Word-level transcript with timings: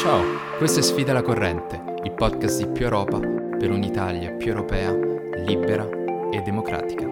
Ciao, 0.00 0.24
questo 0.56 0.78
è 0.78 0.82
Sfida 0.82 1.12
la 1.12 1.20
Corrente, 1.20 1.78
il 2.04 2.12
podcast 2.12 2.64
di 2.64 2.72
Più 2.72 2.84
Europa 2.84 3.18
per 3.18 3.70
un'Italia 3.70 4.30
più 4.30 4.48
europea, 4.48 4.96
libera 5.44 5.86
e 6.32 6.40
democratica. 6.40 7.06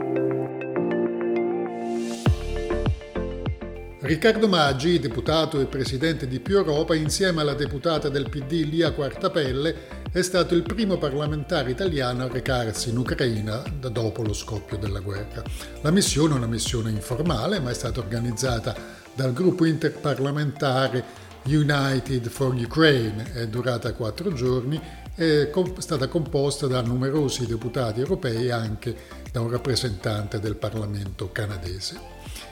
Riccardo 4.00 4.48
Maggi, 4.48 4.98
deputato 4.98 5.60
e 5.60 5.66
presidente 5.66 6.26
di 6.26 6.40
Più 6.40 6.56
Europa, 6.56 6.94
insieme 6.94 7.42
alla 7.42 7.52
deputata 7.52 8.08
del 8.08 8.30
PD 8.30 8.66
Lia 8.70 8.92
Quartapelle, 8.92 9.76
è 10.10 10.22
stato 10.22 10.54
il 10.54 10.62
primo 10.62 10.96
parlamentare 10.96 11.70
italiano 11.70 12.24
a 12.24 12.28
recarsi 12.28 12.88
in 12.88 12.96
Ucraina 12.96 13.62
dopo 13.80 14.22
lo 14.22 14.32
scoppio 14.32 14.78
della 14.78 15.00
guerra. 15.00 15.42
La 15.82 15.90
missione 15.90 16.32
è 16.32 16.38
una 16.38 16.46
missione 16.46 16.88
informale, 16.88 17.60
ma 17.60 17.68
è 17.68 17.74
stata 17.74 18.00
organizzata 18.00 18.74
dal 19.12 19.34
gruppo 19.34 19.66
interparlamentare 19.66 21.26
United 21.44 22.28
for 22.28 22.54
Ukraine, 22.54 23.32
è 23.32 23.46
durata 23.46 23.92
quattro 23.92 24.32
giorni, 24.32 24.80
è 25.14 25.50
stata 25.78 26.06
composta 26.08 26.66
da 26.66 26.80
numerosi 26.80 27.46
deputati 27.46 28.00
europei 28.00 28.46
e 28.46 28.52
anche 28.52 28.96
da 29.32 29.40
un 29.40 29.50
rappresentante 29.50 30.38
del 30.38 30.56
Parlamento 30.56 31.30
canadese. 31.32 32.00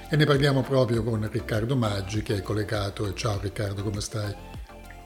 E 0.08 0.16
ne 0.16 0.24
parliamo 0.24 0.62
proprio 0.62 1.02
con 1.02 1.28
Riccardo 1.30 1.76
Maggi 1.76 2.22
che 2.22 2.36
è 2.36 2.42
collegato. 2.42 3.12
Ciao 3.12 3.38
Riccardo, 3.40 3.82
come 3.82 4.00
stai? 4.00 4.34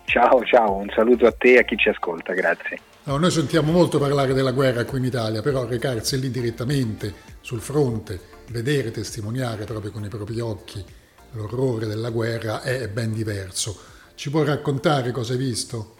Ciao, 0.04 0.44
ciao, 0.44 0.74
un 0.74 0.90
saluto 0.94 1.26
a 1.26 1.32
te 1.32 1.54
e 1.54 1.58
a 1.58 1.62
chi 1.62 1.76
ci 1.76 1.88
ascolta, 1.88 2.32
grazie. 2.32 2.78
No, 3.04 3.16
noi 3.16 3.30
sentiamo 3.30 3.72
molto 3.72 3.98
parlare 3.98 4.34
della 4.34 4.52
guerra 4.52 4.84
qui 4.84 4.98
in 4.98 5.04
Italia, 5.04 5.40
però 5.40 5.64
recarsi 5.66 6.18
lì 6.20 6.30
direttamente 6.30 7.14
sul 7.40 7.60
fronte, 7.60 8.20
vedere, 8.50 8.90
testimoniare 8.90 9.64
proprio 9.64 9.90
con 9.90 10.04
i 10.04 10.08
propri 10.08 10.40
occhi 10.40 10.84
l'orrore 11.32 11.86
della 11.86 12.10
guerra 12.10 12.62
è 12.62 12.88
ben 12.88 13.12
diverso. 13.12 13.76
Ci 14.14 14.30
puoi 14.30 14.44
raccontare 14.46 15.12
cosa 15.12 15.32
hai 15.32 15.38
visto? 15.38 15.96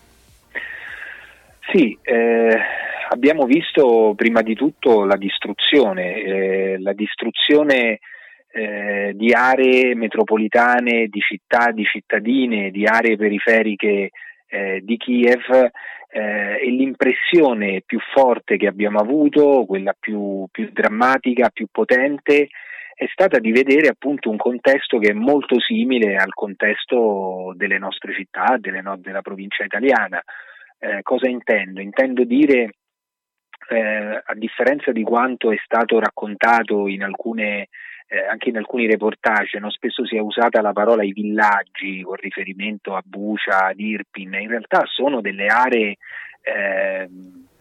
Sì, 1.73 1.97
eh, 2.03 2.59
abbiamo 3.11 3.47
visto 3.47 4.15
prima 4.17 4.43
di 4.43 4.55
tutto 4.55 5.05
la 5.05 5.17
distruzione, 5.17 6.23
eh, 6.23 6.79
la 6.81 6.93
distruzione 6.93 8.01
eh, 8.53 9.13
di 9.15 9.33
aree 9.33 9.95
metropolitane, 9.95 11.07
di 11.07 11.21
città, 11.21 11.71
di 11.71 11.85
cittadine, 11.85 12.71
di 12.71 12.85
aree 12.87 13.17
periferiche 13.17 14.11
eh, 14.49 14.81
di 14.83 14.97
Kiev 14.97 15.71
eh, 16.11 16.59
e 16.61 16.71
l'impressione 16.71 17.83
più 17.87 18.01
forte 18.13 18.57
che 18.57 18.67
abbiamo 18.67 18.99
avuto, 18.99 19.65
quella 19.67 19.95
più, 19.99 20.47
più 20.51 20.71
drammatica, 20.73 21.51
più 21.51 21.69
potente, 21.71 22.49
è 23.01 23.09
stata 23.11 23.39
di 23.39 23.51
vedere 23.51 23.89
appunto 23.89 24.29
un 24.29 24.37
contesto 24.37 24.99
che 24.99 25.13
è 25.13 25.15
molto 25.15 25.59
simile 25.59 26.17
al 26.17 26.35
contesto 26.35 27.55
delle 27.57 27.79
nostre 27.79 28.13
città, 28.13 28.59
delle 28.59 28.83
no- 28.83 28.99
della 28.99 29.23
provincia 29.23 29.65
italiana. 29.65 30.23
Eh, 30.79 31.01
cosa 31.01 31.27
intendo? 31.27 31.81
Intendo 31.81 32.25
dire, 32.25 32.75
eh, 33.71 34.23
a 34.23 34.35
differenza 34.35 34.93
di 34.93 35.03
quanto 35.03 35.51
è 35.51 35.57
stato 35.65 35.99
raccontato 35.99 36.89
in 36.89 37.03
alcune, 37.03 37.69
eh, 38.07 38.27
anche 38.27 38.51
in 38.51 38.59
alcuni 38.59 38.87
reportage, 38.87 39.59
no? 39.61 39.71
spesso 39.71 40.05
si 40.05 40.17
è 40.17 40.21
usata 40.21 40.61
la 40.61 40.73
parola 40.73 41.03
i 41.03 41.13
villaggi 41.13 42.03
con 42.03 42.17
riferimento 42.17 42.95
a 42.95 43.03
Bucia, 43.03 43.69
ad 43.69 43.81
Irpin, 43.81 44.35
in 44.35 44.49
realtà 44.49 44.83
sono 44.85 45.23
delle 45.23 45.47
aree 45.47 45.97
eh, 46.43 47.09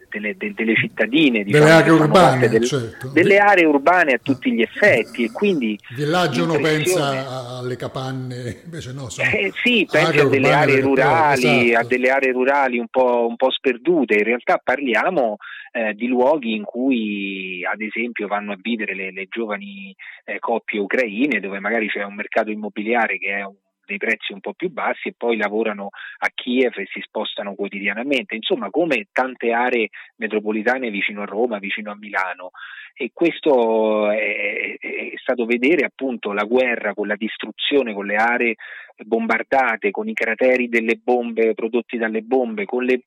delle, 0.10 0.36
de, 0.36 0.54
delle 0.54 0.76
cittadine, 0.76 1.44
diciamo, 1.44 1.64
delle 1.64 1.76
aree 1.76 1.92
urbane, 1.92 2.50
del, 2.50 2.66
certo. 2.66 3.08
delle 3.10 3.38
aree 3.38 3.66
urbane 3.66 4.14
a 4.14 4.20
tutti 4.22 4.52
gli 4.52 4.62
effetti 4.62 5.24
e 5.24 5.32
quindi 5.32 5.78
villaggio 5.96 6.44
uno 6.44 6.60
pensa 6.60 7.58
alle 7.58 7.76
capanne, 7.76 8.62
invece 8.64 8.94
no, 8.94 9.10
sono 9.10 9.30
eh, 9.30 9.52
sì, 9.64 9.88
pensa 9.90 10.24
a 10.24 10.28
delle 10.28 10.52
aree 10.52 10.82
rurali, 10.82 11.70
esatto. 11.70 11.86
a 11.86 11.88
delle 11.88 12.10
aree 12.10 12.32
rurali 12.32 12.78
un 12.80 12.88
po', 12.90 13.28
un 13.28 13.36
po 13.36 13.52
sperdute, 13.52 14.16
in 14.16 14.24
realtà 14.24 14.60
parliamo 14.62 15.38
eh, 15.72 15.94
di 15.94 16.08
luoghi 16.08 16.56
in 16.56 16.64
cui 16.64 17.64
ad 17.64 17.82
esempio 17.82 18.28
vanno 18.28 18.54
a 18.54 18.58
vivere 18.60 18.96
le, 18.96 19.12
le 19.12 19.28
giovani 19.30 19.96
eh, 20.26 20.40
coppie 20.40 20.80
ucraine 20.80 21.40
dove 21.40 21.60
magari 21.60 21.88
c'è 21.88 22.04
un 22.04 22.16
mercato 22.16 22.50
immobiliare 22.50 23.18
che 23.18 23.38
è 23.38 23.44
un 23.44 23.56
dei 23.90 23.98
prezzi 23.98 24.34
un 24.34 24.40
po' 24.40 24.54
più 24.54 24.70
bassi 24.70 25.10
e 25.10 25.16
poi 25.18 25.36
lavorano 25.36 25.90
a 26.20 26.30
Kiev 26.34 26.78
e 26.78 26.88
si 26.94 27.02
spostano 27.02 27.56
quotidianamente, 27.56 28.36
insomma 28.36 28.70
come 28.70 29.08
tante 29.12 29.52
aree 29.52 29.90
metropolitane 30.18 30.92
vicino 30.92 31.24
a 31.24 31.26
Roma, 31.26 31.58
vicino 31.58 31.92
a 31.92 31.96
Milano. 31.96 32.52
E 32.94 33.10
questo 33.14 34.12
è, 34.12 34.78
è 34.78 35.14
stato 35.16 35.46
vedere 35.46 35.86
appunto 35.86 36.34
la 36.34 36.44
guerra 36.44 36.94
con 36.94 37.08
la 37.08 37.16
distruzione, 37.16 37.94
con 37.94 38.06
le 38.06 38.16
aree 38.16 38.56
bombardate, 38.98 39.90
con 39.90 40.08
i 40.08 40.14
crateri 40.14 40.70
delle 40.70 41.00
bombe 41.02 41.54
prodotti 41.56 41.98
dalle 41.98 42.22
bombe, 42.22 42.66
con 42.66 42.84
le 42.84 43.02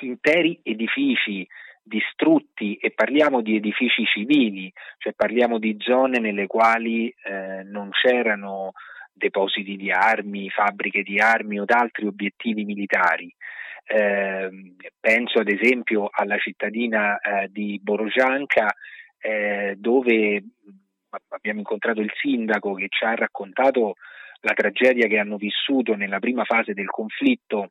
interi 0.00 0.60
edifici 0.62 1.46
distrutti 1.86 2.74
e 2.74 2.90
parliamo 2.90 3.40
di 3.40 3.56
edifici 3.56 4.04
civili, 4.04 4.70
cioè 4.98 5.12
parliamo 5.14 5.58
di 5.58 5.76
zone 5.78 6.18
nelle 6.18 6.46
quali 6.46 7.08
eh, 7.08 7.62
non 7.62 7.90
c'erano 7.90 8.72
depositi 9.16 9.76
di 9.76 9.90
armi, 9.90 10.50
fabbriche 10.50 11.02
di 11.02 11.18
armi 11.18 11.58
o 11.58 11.64
da 11.64 11.76
altri 11.76 12.06
obiettivi 12.06 12.64
militari. 12.64 13.34
Eh, 13.88 14.74
penso 14.98 15.38
ad 15.38 15.48
esempio 15.48 16.08
alla 16.10 16.38
cittadina 16.38 17.18
eh, 17.18 17.48
di 17.50 17.78
Borozhanka 17.80 18.74
eh, 19.18 19.74
dove 19.78 20.42
abbiamo 21.28 21.60
incontrato 21.60 22.00
il 22.00 22.10
sindaco 22.20 22.74
che 22.74 22.86
ci 22.88 23.04
ha 23.04 23.14
raccontato 23.14 23.94
la 24.40 24.52
tragedia 24.54 25.06
che 25.06 25.18
hanno 25.18 25.36
vissuto 25.36 25.94
nella 25.94 26.18
prima 26.18 26.44
fase 26.44 26.74
del 26.74 26.88
conflitto. 26.88 27.70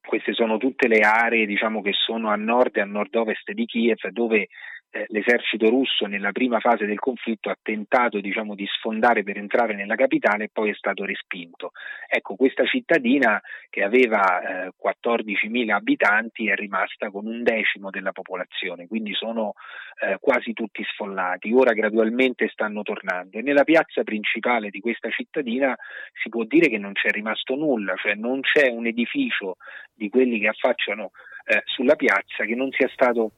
Queste 0.00 0.34
sono 0.34 0.58
tutte 0.58 0.88
le 0.88 1.00
aree 1.00 1.46
diciamo, 1.46 1.80
che 1.80 1.92
sono 1.92 2.30
a 2.30 2.36
nord 2.36 2.76
e 2.76 2.80
a 2.80 2.84
nord-ovest 2.84 3.52
di 3.52 3.64
Kiev 3.64 4.08
dove 4.10 4.48
eh, 4.94 5.06
l'esercito 5.08 5.68
russo 5.68 6.06
nella 6.06 6.30
prima 6.30 6.60
fase 6.60 6.86
del 6.86 7.00
conflitto 7.00 7.50
ha 7.50 7.58
tentato 7.60 8.20
diciamo, 8.20 8.54
di 8.54 8.64
sfondare 8.66 9.24
per 9.24 9.36
entrare 9.38 9.74
nella 9.74 9.96
capitale 9.96 10.44
e 10.44 10.50
poi 10.52 10.70
è 10.70 10.74
stato 10.74 11.04
respinto. 11.04 11.72
Ecco, 12.08 12.36
questa 12.36 12.64
cittadina 12.64 13.42
che 13.70 13.82
aveva 13.82 14.66
eh, 14.66 14.72
14.000 14.80 15.70
abitanti 15.70 16.48
è 16.48 16.54
rimasta 16.54 17.10
con 17.10 17.26
un 17.26 17.42
decimo 17.42 17.90
della 17.90 18.12
popolazione, 18.12 18.86
quindi 18.86 19.14
sono 19.14 19.54
eh, 20.00 20.18
quasi 20.20 20.52
tutti 20.52 20.84
sfollati. 20.84 21.52
Ora 21.52 21.72
gradualmente 21.72 22.48
stanno 22.48 22.82
tornando 22.82 23.38
e 23.38 23.42
nella 23.42 23.64
piazza 23.64 24.04
principale 24.04 24.70
di 24.70 24.78
questa 24.78 25.10
cittadina 25.10 25.76
si 26.22 26.28
può 26.28 26.44
dire 26.44 26.68
che 26.68 26.78
non 26.78 26.92
c'è 26.92 27.10
rimasto 27.10 27.56
nulla, 27.56 27.96
cioè 27.96 28.14
non 28.14 28.42
c'è 28.42 28.68
un 28.68 28.86
edificio 28.86 29.56
di 29.92 30.08
quelli 30.08 30.38
che 30.38 30.46
affacciano 30.46 31.10
eh, 31.46 31.62
sulla 31.64 31.96
piazza 31.96 32.44
che 32.44 32.54
non 32.54 32.70
sia 32.70 32.88
stato 32.92 33.32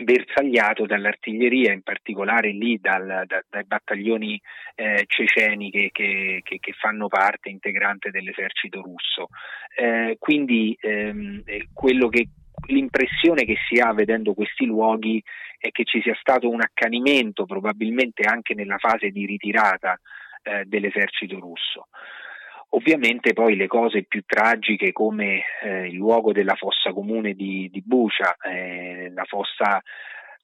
bersagliato 0.00 0.86
dall'artiglieria, 0.86 1.72
in 1.72 1.82
particolare 1.82 2.50
lì 2.50 2.78
dal, 2.80 3.24
da, 3.26 3.42
dai 3.48 3.64
battaglioni 3.64 4.40
eh, 4.74 5.04
ceceni 5.06 5.70
che, 5.70 5.90
che, 5.92 6.40
che, 6.42 6.58
che, 6.58 6.72
fanno 6.72 7.08
parte 7.08 7.48
integrante 7.48 8.10
dell'esercito 8.10 8.82
russo. 8.82 9.28
Eh, 9.76 10.16
quindi 10.18 10.76
ehm, 10.80 11.42
l'impressione 12.66 13.44
che 13.44 13.56
si 13.68 13.80
ha 13.80 13.92
vedendo 13.92 14.34
questi 14.34 14.66
luoghi 14.66 15.22
è 15.58 15.70
che 15.70 15.84
ci 15.84 16.00
sia 16.00 16.16
stato 16.20 16.48
un 16.48 16.60
accanimento, 16.60 17.44
probabilmente 17.44 18.22
anche 18.22 18.54
nella 18.54 18.78
fase 18.78 19.10
di 19.10 19.26
ritirata 19.26 19.98
eh, 20.42 20.64
dell'esercito 20.66 21.38
russo. 21.38 21.88
Ovviamente 22.70 23.32
poi 23.32 23.56
le 23.56 23.66
cose 23.66 24.04
più 24.04 24.22
tragiche 24.26 24.92
come 24.92 25.42
eh, 25.62 25.86
il 25.86 25.94
luogo 25.94 26.32
della 26.32 26.54
fossa 26.54 26.92
comune 26.92 27.32
di, 27.32 27.68
di 27.72 27.82
Bucia, 27.82 28.36
eh, 28.36 29.10
la 29.14 29.24
fossa 29.24 29.80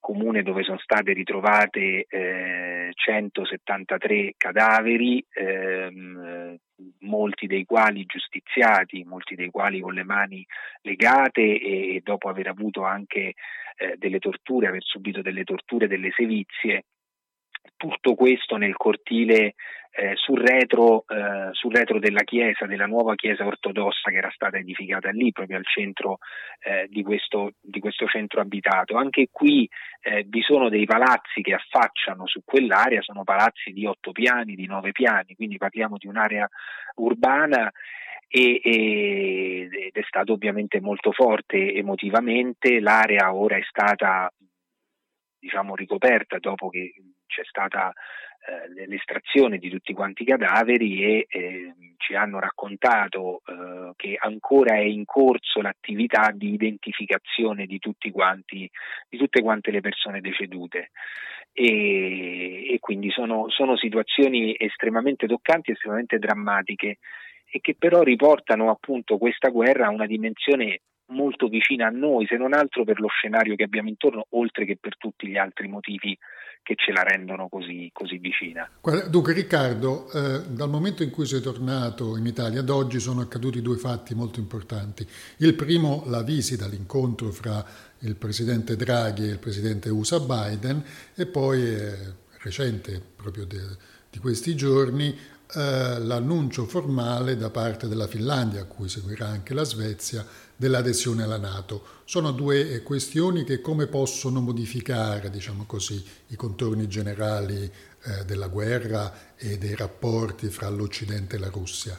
comune 0.01 0.43
dove 0.43 0.63
sono 0.63 0.79
state 0.79 1.13
ritrovate 1.13 2.07
eh, 2.09 2.91
173 2.93 4.35
cadaveri, 4.37 5.25
ehm, 5.33 6.57
molti 7.01 7.47
dei 7.47 7.65
quali 7.65 8.05
giustiziati, 8.05 9.05
molti 9.05 9.35
dei 9.35 9.51
quali 9.51 9.81
con 9.81 9.95
le 9.95 10.05
mani 10.05 10.45
legate 10.83 11.41
e, 11.41 11.95
e 11.97 12.01
dopo 12.03 12.29
aver 12.29 12.49
avuto 12.49 12.85
anche 12.85 13.35
eh, 13.77 13.97
delle 13.97 14.19
torture, 14.19 14.69
aver 14.69 14.83
subito 14.83 15.23
delle 15.23 15.45
torture, 15.45 15.89
delle 15.89 16.11
sevizie, 16.15 16.85
tutto 17.77 18.15
questo 18.15 18.57
nel 18.57 18.77
cortile 18.77 19.55
eh, 19.97 20.15
sul, 20.17 20.41
retro, 20.41 21.05
eh, 21.07 21.51
sul, 21.53 21.73
retro, 21.73 22.01
della 22.01 22.25
chiesa, 22.25 22.67
della 22.67 22.87
nuova 22.87 23.15
chiesa 23.15 23.47
ortodossa 23.47 24.11
che 24.11 24.17
era 24.17 24.31
stata 24.35 24.57
edificata 24.57 25.11
lì, 25.11 25.31
proprio 25.31 25.57
al 25.57 25.67
centro 25.67 26.19
eh, 26.65 26.89
di, 26.89 27.05
questo, 27.05 27.53
di, 27.61 27.79
questo, 27.79 28.07
centro 28.07 28.41
abitato. 28.41 28.97
Anche 28.97 29.29
qui 29.31 29.69
eh, 30.03 30.25
vi 30.27 30.43
sono 30.43 30.69
dei 30.69 30.85
palazzi 30.85 31.43
che 31.43 31.55
affacciano 31.55 32.27
su 32.27 32.41
quell'area, 32.45 33.03
sono 33.03 33.23
palazzi 33.23 33.71
di 33.71 33.87
otto 33.87 34.11
piani, 34.11 34.57
di 34.57 34.67
nove 34.67 34.91
piani, 34.91 35.37
quindi 35.37 35.59
parliamo 35.59 35.97
di 35.97 36.09
un'area 36.09 36.49
urbana 36.97 37.71
e, 38.27 38.61
e, 38.65 39.69
ed 39.71 39.93
è 39.93 40.03
stato 40.09 40.33
ovviamente 40.33 40.81
molto 40.81 41.13
forte 41.13 41.73
emotivamente. 41.73 42.81
L'area 42.81 43.33
ora 43.33 43.57
è 43.57 43.63
stata 43.63 44.29
diciamo 45.39 45.77
ricoperta 45.77 46.39
dopo 46.39 46.69
che 46.69 46.95
c'è 47.27 47.43
stata 47.45 47.93
eh, 48.47 48.87
l'estrazione 48.87 49.59
di 49.59 49.71
tutti 49.71 49.95
quanti 49.95 50.23
i 50.23 50.27
cadaveri 50.27 51.03
e 51.03 51.27
eh, 51.29 51.75
ci 51.97 52.15
hanno 52.15 52.39
raccontato 52.39 53.41
eh, 53.47 53.93
che 53.97 54.17
ancora 54.19 54.75
è 54.75 54.83
in 54.83 55.07
corso 55.07 55.63
l'attività 55.63 56.31
di 56.31 56.53
identificazione 56.53 57.65
di, 57.65 57.81
quanti, 58.13 58.71
di 59.09 59.17
tutte 59.17 59.41
quante 59.41 59.71
le 59.71 59.81
persone 59.81 60.21
decedute. 60.21 60.91
E, 61.53 62.75
e 62.75 62.79
quindi 62.81 63.11
sono, 63.11 63.49
sono 63.49 63.77
situazioni 63.77 64.55
estremamente 64.59 65.27
toccanti, 65.27 65.71
estremamente 65.71 66.19
drammatiche 66.19 66.99
e 67.51 67.61
che 67.61 67.77
però 67.79 68.03
riportano 68.03 68.69
appunto 68.71 69.17
questa 69.17 69.49
guerra 69.49 69.87
a 69.87 69.91
una 69.91 70.07
dimensione 70.07 70.81
molto 71.15 71.49
vicina 71.49 71.87
a 71.87 71.91
noi, 71.91 72.27
se 72.27 72.37
non 72.37 72.53
altro 72.53 72.85
per 72.85 73.01
lo 73.01 73.09
scenario 73.09 73.55
che 73.55 73.63
abbiamo 73.63 73.89
intorno, 73.89 74.27
oltre 74.31 74.65
che 74.65 74.77
per 74.77 74.97
tutti 74.99 75.29
gli 75.29 75.37
altri 75.37 75.69
motivi 75.69 76.19
che 76.65 76.75
ce 76.77 76.93
la 76.93 77.03
rendono 77.03 77.49
così, 77.49 77.91
così 77.93 78.17
vicina. 78.17 78.69
Dunque 79.11 79.35
Riccardo, 79.35 80.11
eh, 80.11 80.43
dal 80.49 80.71
momento 80.71 81.03
in 81.03 81.11
cui 81.11 81.27
sei 81.27 81.43
tornato 81.43 82.17
in 82.17 82.25
Italia 82.25 82.61
ad 82.61 82.71
oggi 82.71 82.99
sono 82.99 83.21
accaduti 83.21 83.61
due 83.61 83.77
fatti 83.77 84.15
molto 84.15 84.41
importanti. 84.41 85.07
Il 85.39 85.55
primo, 85.55 86.05
la 86.07 86.23
visita, 86.23 86.67
l'incontro 86.67 87.31
fra 87.31 87.63
il 88.01 88.17
presidente 88.17 88.77
Draghi 88.77 89.25
e 89.25 89.33
il 89.33 89.39
presidente 89.39 89.91
USA 89.91 90.21
Biden 90.21 90.83
e 91.15 91.27
poi 91.27 91.61
eh, 91.61 91.97
recente, 92.43 93.01
proprio 93.15 93.45
de, 93.45 93.61
di 94.11 94.19
questi 94.19 94.57
giorni, 94.57 95.15
eh, 95.57 95.99
l'annuncio 96.01 96.65
formale 96.65 97.37
da 97.37 97.51
parte 97.51 97.89
della 97.89 98.07
Finlandia, 98.07 98.63
a 98.63 98.67
cui 98.67 98.89
seguirà 98.89 99.27
anche 99.27 99.55
la 99.55 99.65
Svezia, 99.65 100.25
dell'adesione 100.57 101.25
alla 101.25 101.39
Nato. 101.39 101.83
Sono 102.05 102.31
due 102.31 102.83
questioni 102.83 103.45
che 103.45 103.61
come 103.61 103.87
possono 103.87 104.41
modificare, 104.41 105.31
diciamo 105.31 105.65
così, 105.67 106.03
i 106.29 106.37
contorni 106.37 106.87
generali 106.89 107.65
eh, 107.65 108.25
della 108.27 108.49
guerra 108.49 109.35
e 109.37 109.59
dei 109.59 109.75
rapporti 109.75 110.47
fra 110.49 110.69
l'Occidente 110.69 111.37
e 111.37 111.39
la 111.39 111.51
Russia? 111.51 111.99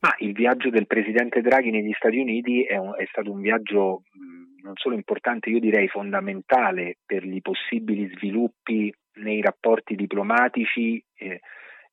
Ma 0.00 0.14
il 0.18 0.32
viaggio 0.32 0.70
del 0.70 0.86
presidente 0.86 1.40
Draghi 1.40 1.70
negli 1.70 1.92
Stati 1.96 2.18
Uniti 2.18 2.62
è, 2.62 2.76
un, 2.76 2.94
è 2.96 3.06
stato 3.10 3.32
un 3.32 3.40
viaggio 3.40 4.02
non 4.62 4.74
solo 4.76 4.94
importante, 4.94 5.48
io 5.50 5.60
direi 5.60 5.88
fondamentale 5.88 6.98
per 7.04 7.24
i 7.24 7.40
possibili 7.40 8.10
sviluppi 8.14 8.92
nei 9.14 9.40
rapporti 9.40 9.94
diplomatici. 9.94 11.02
Eh, 11.14 11.40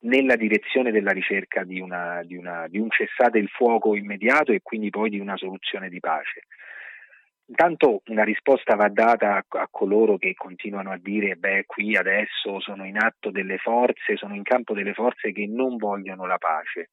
nella 0.06 0.36
direzione 0.36 0.92
della 0.92 1.12
ricerca 1.12 1.64
di, 1.64 1.80
una, 1.80 2.22
di, 2.24 2.36
una, 2.36 2.68
di 2.68 2.80
un 2.80 2.90
cessate 2.90 3.38
il 3.38 3.50
fuoco 3.50 3.96
immediato 3.96 4.52
e 4.52 4.62
quindi 4.62 4.90
poi 4.90 5.10
di 5.10 5.20
una 5.20 5.38
soluzione 5.38 5.90
di 5.90 6.00
pace. 6.00 6.44
Intanto 7.48 8.02
una 8.08 8.24
risposta 8.24 8.76
va 8.76 8.90
data 8.90 9.36
a, 9.36 9.46
a, 9.48 9.68
coloro 9.70 10.18
che 10.18 10.34
continuano 10.34 10.92
a 10.92 10.98
dire 10.98 11.36
beh 11.36 11.66
qui 11.68 11.96
adesso 11.96 12.60
sono 12.60 12.86
in 12.86 12.98
atto 12.98 13.30
delle 13.30 13.58
forze, 13.58 14.16
sono 14.16 14.34
in 14.34 14.42
campo 14.42 14.74
delle 14.74 14.94
forze 14.94 15.32
che 15.32 15.46
non 15.46 15.78
vogliono 15.78 16.26
la 16.26 16.40
pace 16.40 16.90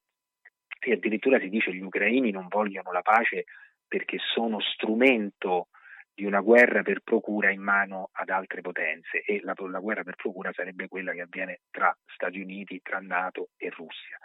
e 0.79 0.91
addirittura 0.91 1.39
si 1.39 1.49
dice 1.49 1.73
gli 1.73 1.81
ucraini 1.81 2.29
non 2.29 2.47
vogliono 2.49 2.91
la 2.91 3.01
pace 3.01 3.45
perché 3.87 4.17
sono 4.19 4.59
strumento 4.59 5.69
di 6.15 6.25
una 6.25 6.41
guerra 6.41 6.83
per 6.83 7.01
procura 7.03 7.49
in 7.49 7.61
mano 7.61 8.09
ad 8.13 8.29
altre 8.29 8.61
potenze 8.61 9.23
e 9.23 9.39
la, 9.43 9.53
la, 9.57 9.79
guerra 9.79 10.03
per 10.03 10.15
procura 10.15 10.51
sarebbe 10.53 10.87
quella 10.87 11.11
che 11.11 11.21
avviene 11.21 11.61
tra 11.71 11.95
Stati 12.05 12.39
Uniti, 12.39 12.81
tra 12.81 12.99
Nato 12.99 13.49
e 13.57 13.69
Russia. 13.69 14.17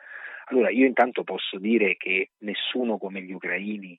Allora 0.46 0.70
io 0.70 0.87
intanto 0.87 1.25
posso 1.25 1.58
dire 1.58 1.96
che 1.96 2.31
nessuno 2.38 2.99
come 2.99 3.23
gli 3.23 3.32
ucraini 3.32 3.99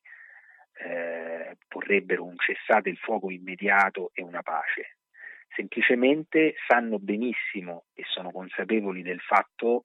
eh, 0.82 1.58
vorrebbero 1.68 2.24
un 2.24 2.36
cessate 2.38 2.90
il 2.90 2.98
fuoco 2.98 3.32
immediato 3.32 4.12
e 4.14 4.22
una 4.22 4.42
pace, 4.42 4.98
semplicemente 5.56 6.56
sanno 6.68 7.00
benissimo 7.00 7.86
e 7.94 8.04
sono 8.06 8.32
consapevoli 8.32 9.02
del 9.02 9.20
fatto, 9.20 9.84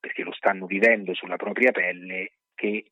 perché 0.00 0.22
lo 0.22 0.32
stanno 0.32 0.66
vivendo 0.66 1.14
sulla 1.14 1.36
propria 1.36 1.70
pelle, 1.70 2.32
che 2.54 2.90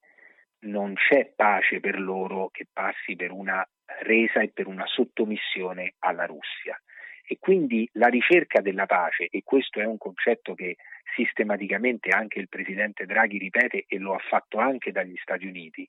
non 0.61 0.95
c'è 0.95 1.33
pace 1.35 1.81
per 1.81 2.01
loro 2.01 2.49
che 2.51 2.67
passi 2.73 3.17
per 3.17 3.31
una 3.33 3.67
resa 4.03 4.41
e 4.41 4.51
per 4.53 4.67
una 4.67 4.87
sottomissione 4.87 5.95
alla 6.01 6.27
Russia. 6.27 6.79
E 7.27 7.39
quindi 7.39 7.89
la 7.93 8.09
ricerca 8.09 8.61
della 8.61 8.87
pace, 8.87 9.29
e 9.31 9.43
questo 9.43 9.81
è 9.81 9.85
un 9.85 9.97
concetto 9.97 10.55
che 10.55 10.77
sistematicamente 11.15 12.11
anche 12.11 12.39
il 12.39 12.49
presidente 12.49 13.07
Draghi 13.07 13.39
ripete 13.39 13.85
e 13.89 13.99
lo 13.99 14.15
ha 14.15 14.21
fatto 14.29 14.59
anche 14.59 14.93
dagli 14.93 15.17
Stati 15.17 15.47
Uniti, 15.47 15.89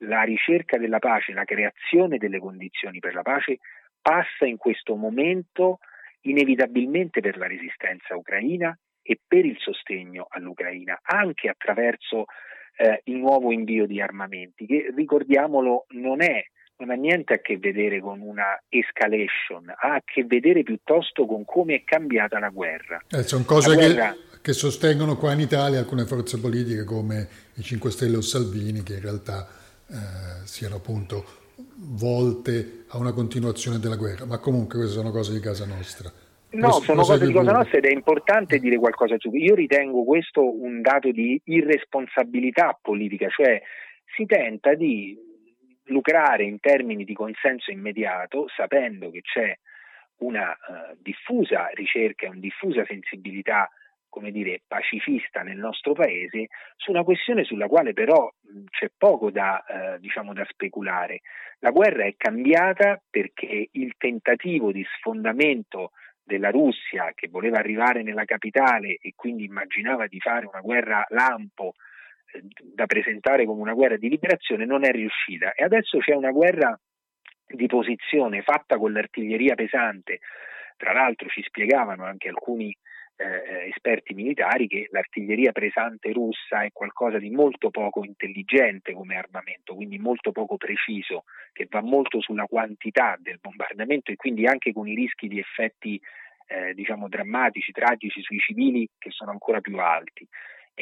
la 0.00 0.22
ricerca 0.22 0.76
della 0.76 0.98
pace, 0.98 1.32
la 1.32 1.44
creazione 1.44 2.18
delle 2.18 2.38
condizioni 2.38 2.98
per 2.98 3.14
la 3.14 3.22
pace 3.22 3.58
passa 4.02 4.44
in 4.44 4.58
questo 4.58 4.94
momento 4.94 5.78
inevitabilmente 6.22 7.20
per 7.20 7.38
la 7.38 7.46
resistenza 7.46 8.14
ucraina 8.14 8.76
e 9.02 9.18
per 9.26 9.46
il 9.46 9.56
sostegno 9.58 10.26
all'Ucraina, 10.28 10.98
anche 11.02 11.48
attraverso 11.48 12.24
eh, 12.76 13.00
il 13.04 13.16
nuovo 13.16 13.52
invio 13.52 13.86
di 13.86 14.00
armamenti, 14.00 14.66
che 14.66 14.92
ricordiamolo 14.94 15.86
non 15.90 16.20
è 16.22 16.44
non 16.78 16.90
ha 16.90 16.94
niente 16.94 17.34
a 17.34 17.38
che 17.38 17.56
vedere 17.58 18.00
con 18.00 18.20
una 18.20 18.60
escalation, 18.68 19.68
ha 19.68 19.94
a 19.94 20.02
che 20.04 20.24
vedere 20.24 20.62
piuttosto 20.62 21.26
con 21.26 21.44
come 21.44 21.76
è 21.76 21.84
cambiata 21.84 22.38
la 22.38 22.50
guerra. 22.50 23.02
Eh, 23.08 23.22
sono 23.22 23.44
cose 23.44 23.74
guerra... 23.74 24.12
che, 24.12 24.38
che, 24.42 24.52
sostengono 24.52 25.16
qua 25.16 25.32
in 25.32 25.40
Italia 25.40 25.78
alcune 25.78 26.04
forze 26.04 26.38
politiche 26.38 26.84
come 26.84 27.28
i 27.54 27.62
5 27.62 27.90
Stelle 27.90 28.16
o 28.16 28.20
Salvini, 28.20 28.82
che 28.82 28.94
in 28.94 29.00
realtà 29.00 29.48
eh, 29.88 30.46
siano 30.46 30.76
appunto 30.76 31.44
volte 31.78 32.84
a 32.88 32.98
una 32.98 33.12
continuazione 33.12 33.78
della 33.78 33.96
guerra, 33.96 34.26
ma 34.26 34.38
comunque 34.38 34.78
queste 34.78 34.96
sono 34.96 35.10
cose 35.10 35.32
di 35.32 35.40
casa 35.40 35.64
nostra. 35.64 36.12
No, 36.48 36.72
sono 36.80 37.02
cose 37.02 37.26
di 37.26 37.32
cosa 37.32 37.52
nostra 37.52 37.78
ed 37.78 37.86
è 37.86 37.92
importante 37.92 38.58
dire 38.58 38.78
qualcosa 38.78 39.16
su 39.18 39.30
Io 39.34 39.54
ritengo 39.54 40.04
questo 40.04 40.42
un 40.42 40.80
dato 40.80 41.10
di 41.10 41.40
irresponsabilità 41.44 42.78
politica, 42.80 43.28
cioè 43.28 43.60
si 44.14 44.24
tenta 44.24 44.74
di 44.74 45.25
lucrare 45.86 46.44
in 46.44 46.58
termini 46.60 47.04
di 47.04 47.14
consenso 47.14 47.70
immediato, 47.70 48.46
sapendo 48.54 49.10
che 49.10 49.20
c'è 49.22 49.56
una 50.18 50.50
uh, 50.50 50.96
diffusa 51.00 51.68
ricerca 51.74 52.26
e 52.26 52.30
una 52.30 52.40
diffusa 52.40 52.84
sensibilità 52.86 53.70
come 54.16 54.30
dire, 54.30 54.62
pacifista 54.66 55.42
nel 55.42 55.58
nostro 55.58 55.92
paese, 55.92 56.46
su 56.76 56.90
una 56.90 57.04
questione 57.04 57.44
sulla 57.44 57.66
quale 57.66 57.92
però 57.92 58.24
mh, 58.24 58.64
c'è 58.70 58.90
poco 58.96 59.30
da, 59.30 59.62
eh, 59.66 60.00
diciamo, 60.00 60.32
da 60.32 60.42
speculare. 60.48 61.20
La 61.58 61.70
guerra 61.70 62.06
è 62.06 62.14
cambiata 62.16 62.98
perché 63.10 63.68
il 63.72 63.92
tentativo 63.98 64.72
di 64.72 64.82
sfondamento 64.96 65.90
della 66.22 66.50
Russia 66.50 67.12
che 67.14 67.28
voleva 67.28 67.58
arrivare 67.58 68.02
nella 68.02 68.24
capitale 68.24 68.96
e 69.02 69.12
quindi 69.14 69.44
immaginava 69.44 70.06
di 70.06 70.18
fare 70.18 70.46
una 70.46 70.62
guerra 70.62 71.04
lampo 71.10 71.74
da 72.42 72.86
presentare 72.86 73.44
come 73.44 73.60
una 73.60 73.74
guerra 73.74 73.96
di 73.96 74.08
liberazione 74.08 74.64
non 74.64 74.84
è 74.84 74.90
riuscita 74.90 75.52
e 75.52 75.64
adesso 75.64 75.98
c'è 75.98 76.14
una 76.14 76.30
guerra 76.30 76.78
di 77.46 77.66
posizione 77.66 78.42
fatta 78.42 78.76
con 78.76 78.92
l'artiglieria 78.92 79.54
pesante. 79.54 80.20
Tra 80.76 80.92
l'altro 80.92 81.28
ci 81.28 81.42
spiegavano 81.42 82.04
anche 82.04 82.28
alcuni 82.28 82.76
eh, 83.16 83.68
esperti 83.68 84.12
militari 84.12 84.66
che 84.66 84.88
l'artiglieria 84.90 85.52
pesante 85.52 86.12
russa 86.12 86.62
è 86.62 86.70
qualcosa 86.72 87.18
di 87.18 87.30
molto 87.30 87.70
poco 87.70 88.04
intelligente 88.04 88.92
come 88.92 89.16
armamento, 89.16 89.74
quindi 89.74 89.98
molto 89.98 90.32
poco 90.32 90.56
preciso, 90.56 91.24
che 91.52 91.66
va 91.70 91.80
molto 91.80 92.20
sulla 92.20 92.44
quantità 92.44 93.16
del 93.18 93.38
bombardamento 93.40 94.10
e 94.10 94.16
quindi 94.16 94.46
anche 94.46 94.72
con 94.72 94.86
i 94.86 94.94
rischi 94.94 95.28
di 95.28 95.38
effetti 95.38 95.98
eh, 96.48 96.74
diciamo 96.74 97.08
drammatici, 97.08 97.72
tragici 97.72 98.20
sui 98.20 98.38
civili 98.38 98.86
che 98.98 99.10
sono 99.10 99.30
ancora 99.30 99.60
più 99.60 99.78
alti 99.78 100.28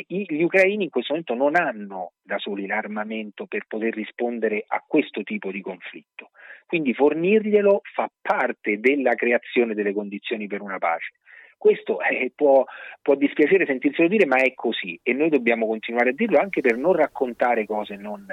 gli 0.07 0.43
ucraini 0.43 0.85
in 0.85 0.91
questo 0.91 1.13
momento 1.13 1.35
non 1.35 1.57
hanno 1.57 2.13
da 2.23 2.39
soli 2.39 2.67
l'armamento 2.67 3.47
per 3.47 3.67
poter 3.69 3.95
rispondere 3.95 4.65
a 4.67 4.83
questo 4.87 5.23
tipo 5.23 5.51
di 5.51 5.61
conflitto. 5.61 6.31
Quindi 6.67 6.95
fornirglielo 6.95 7.83
fa 7.95 8.11
parte 8.21 8.81
della 8.81 9.15
creazione 9.15 9.75
delle 9.75 9.93
condizioni 9.93 10.47
per 10.47 10.63
una 10.63 10.79
pace. 10.79 11.13
Questo 11.57 11.99
eh, 12.01 12.31
può, 12.35 12.65
può, 13.01 13.15
dispiacere 13.15 13.65
sentirselo 13.65 14.09
dire, 14.09 14.27
ma 14.27 14.37
è 14.37 14.53
così 14.53 14.99
e 15.03 15.15
noi 15.15 15.31
dobbiamo 15.31 15.67
continuare 15.67 16.11
a 16.11 16.13
dirlo 16.13 16.39
anche 16.39 16.61
per 16.61 16.77
non 16.77 16.93
raccontare 16.93 17.65
cose 17.65 17.97
non, 17.97 18.27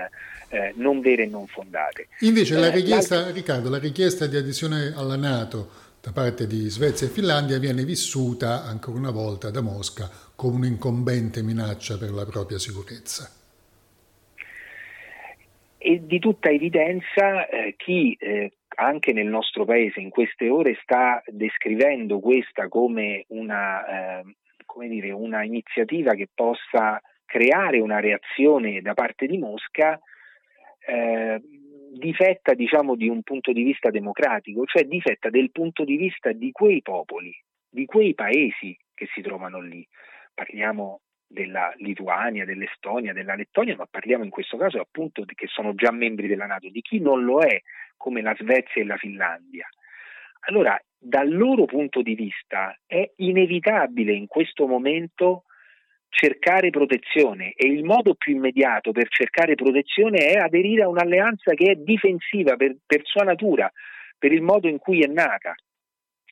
eh, 0.50 0.74
non 0.76 1.00
vere 1.00 1.24
e 1.24 1.28
non 1.28 1.48
fondate. 1.48 2.10
Invece 2.22 2.58
la 2.58 2.68
eh, 2.68 2.76
richiesta, 2.76 3.32
Riccardo, 3.32 3.70
la 3.70 3.80
richiesta 3.80 4.28
di 4.28 4.36
adesione 4.36 4.94
alla 4.98 5.16
Nato 5.16 5.91
da 6.02 6.12
parte 6.12 6.48
di 6.48 6.68
Svezia 6.68 7.06
e 7.06 7.12
Finlandia 7.12 7.60
viene 7.60 7.84
vissuta 7.86 8.64
ancora 8.64 8.98
una 8.98 9.12
volta 9.12 9.52
da 9.52 9.62
Mosca 9.62 10.10
come 10.36 10.56
un'incombente 10.56 11.44
minaccia 11.44 12.00
per 12.00 12.10
la 12.10 12.26
propria 12.26 12.58
sicurezza. 12.58 13.30
È 15.78 15.96
di 15.98 16.18
tutta 16.18 16.50
evidenza 16.50 17.48
eh, 17.48 17.76
chi 17.78 18.18
eh, 18.20 18.52
anche 18.78 19.14
nel 19.14 19.28
nostro 19.28 19.64
paese 19.64 20.00
in 20.00 20.10
queste 20.10 20.50
ore 20.50 20.80
sta 20.82 21.22
descrivendo 21.28 22.20
questa 22.20 22.68
come 22.68 23.26
una, 23.28 24.22
eh, 24.22 24.36
come 24.66 24.88
dire, 24.88 25.12
una 25.12 25.44
iniziativa 25.44 26.14
che 26.14 26.30
possa 26.34 27.00
creare 27.26 27.80
una 27.80 28.00
reazione 28.00 28.82
da 28.82 28.96
parte 28.96 29.28
di 29.28 29.38
Mosca, 29.38 30.00
eh, 30.88 31.42
difetta 31.92 32.54
diciamo 32.54 32.96
di 32.96 33.10
un 33.10 33.22
punto 33.22 33.52
di 33.52 33.64
vista 33.64 33.90
democratico, 33.90 34.66
cioè 34.66 34.86
difetta 34.86 35.30
del 35.30 35.52
punto 35.52 35.84
di 35.84 35.98
vista 35.98 36.32
di 36.32 36.52
quei 36.52 36.82
popoli 36.82 37.34
di 37.72 37.86
quei 37.86 38.14
paesi 38.14 38.78
che 38.94 39.08
si 39.14 39.22
trovano 39.22 39.62
lì. 39.62 39.88
Parliamo 40.34 41.02
della 41.26 41.74
Lituania, 41.78 42.44
dell'Estonia, 42.44 43.14
della 43.14 43.36
Lettonia, 43.36 43.78
ma 43.78 43.88
parliamo 43.90 44.26
in 44.26 44.30
questo 44.30 44.58
caso 44.58 44.80
appunto 44.80 45.24
che 45.26 45.48
sono 45.48 45.74
già 45.74 45.92
membri 45.92 46.28
della 46.28 46.46
Nato, 46.46 46.70
di 46.70 46.82
chi 46.82 47.00
non 47.00 47.24
lo 47.24 47.40
è, 47.40 47.62
come 47.96 48.22
la 48.22 48.36
Svezia 48.38 48.82
e 48.82 48.86
la 48.86 48.98
Finlandia. 48.98 49.68
Allora, 50.48 50.78
dal 50.98 51.34
loro 51.34 51.66
punto 51.66 52.02
di 52.02 52.14
vista 52.16 52.78
è 52.86 53.10
inevitabile 53.18 54.12
in 54.12 54.28
questo 54.28 54.68
momento 54.68 55.46
cercare 56.12 56.70
protezione 56.70 57.54
e 57.56 57.68
il 57.68 57.86
modo 57.86 58.16
più 58.16 58.36
immediato 58.36 58.92
per 58.92 59.08
cercare 59.08 59.56
protezione 59.56 60.18
è 60.18 60.38
aderire 60.38 60.84
a 60.84 60.90
un'alleanza 60.90 61.54
che 61.54 61.72
è 61.72 61.76
difensiva 61.76 62.58
per, 62.58 62.76
per 62.86 63.02
sua 63.06 63.24
natura, 63.24 63.72
per 64.18 64.34
il 64.34 64.42
modo 64.42 64.68
in 64.68 64.78
cui 64.78 65.02
è 65.02 65.08
nata. 65.08 65.56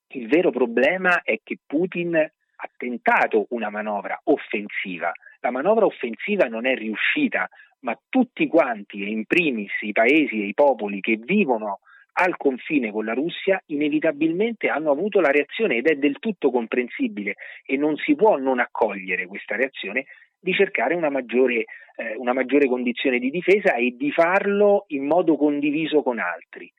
Il 0.09 0.27
vero 0.27 0.51
problema 0.51 1.21
è 1.23 1.39
che 1.41 1.57
Putin 1.65 2.15
ha 2.15 2.69
tentato 2.75 3.45
una 3.49 3.69
manovra 3.69 4.19
offensiva. 4.25 5.11
La 5.39 5.49
manovra 5.49 5.85
offensiva 5.85 6.45
non 6.45 6.65
è 6.65 6.75
riuscita, 6.75 7.47
ma 7.81 7.97
tutti 8.09 8.47
quanti, 8.47 9.03
e 9.03 9.09
in 9.09 9.25
primis 9.25 9.71
i 9.81 9.93
paesi 9.93 10.41
e 10.41 10.47
i 10.47 10.53
popoli 10.53 10.99
che 10.99 11.17
vivono 11.17 11.79
al 12.13 12.35
confine 12.37 12.91
con 12.91 13.05
la 13.05 13.13
Russia, 13.13 13.61
inevitabilmente 13.67 14.67
hanno 14.67 14.91
avuto 14.91 15.19
la 15.19 15.31
reazione 15.31 15.77
ed 15.77 15.87
è 15.87 15.95
del 15.95 16.19
tutto 16.19 16.51
comprensibile 16.51 17.35
e 17.65 17.77
non 17.77 17.95
si 17.97 18.15
può 18.15 18.37
non 18.37 18.59
accogliere 18.59 19.25
questa 19.27 19.55
reazione 19.55 20.05
di 20.39 20.53
cercare 20.53 20.95
una 20.95 21.09
maggiore, 21.09 21.65
eh, 21.95 22.15
una 22.17 22.33
maggiore 22.33 22.67
condizione 22.67 23.19
di 23.19 23.29
difesa 23.29 23.75
e 23.75 23.95
di 23.97 24.11
farlo 24.11 24.85
in 24.87 25.05
modo 25.05 25.37
condiviso 25.37 26.01
con 26.01 26.19
altri. 26.19 26.71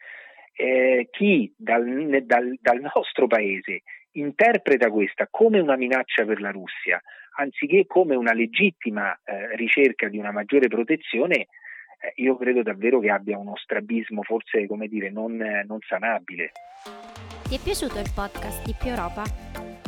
Eh, 0.53 1.09
chi 1.11 1.53
dal, 1.57 2.23
dal, 2.25 2.59
dal 2.61 2.81
nostro 2.95 3.27
paese 3.27 3.83
interpreta 4.13 4.91
questa 4.91 5.29
come 5.31 5.61
una 5.61 5.77
minaccia 5.77 6.25
per 6.25 6.41
la 6.41 6.51
Russia, 6.51 7.01
anziché 7.37 7.87
come 7.87 8.15
una 8.17 8.33
legittima 8.33 9.13
eh, 9.25 9.57
ricerca 9.57 10.09
di 10.09 10.19
una 10.19 10.33
maggiore 10.33 10.69
protezione, 10.69 11.47
eh, 12.00 12.12
io 12.16 12.37
credo 12.37 12.62
davvero 12.62 12.99
che 12.99 13.11
abbia 13.11 13.38
uno 13.38 13.57
strabismo 13.57 14.23
forse, 14.23 14.66
come 14.66 14.88
dire, 14.88 15.11
non, 15.11 15.37
non 15.37 15.78
sanabile. 15.87 16.52
Ti 17.42 17.57
è 17.57 17.61
piaciuto 17.62 17.99
il 17.99 18.11
podcast 18.14 18.64
di 18.64 18.75
Più 18.78 18.88
Europa? 18.88 19.25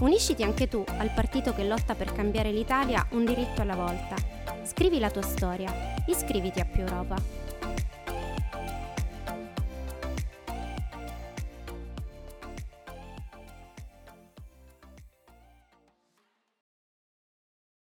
Unisciti 0.01 0.43
anche 0.43 0.69
tu 0.69 0.85
al 0.99 1.13
partito 1.15 1.55
che 1.55 1.65
lotta 1.65 1.95
per 1.95 2.13
cambiare 2.13 2.51
l'Italia 2.51 3.07
un 3.13 3.25
diritto 3.25 3.63
alla 3.63 3.77
volta. 3.77 4.17
Scrivi 4.65 4.99
la 4.99 5.11
tua 5.11 5.23
storia, 5.23 5.71
iscriviti 6.07 6.61
a 6.61 6.65
Più 6.65 6.83
Europa. 6.83 7.42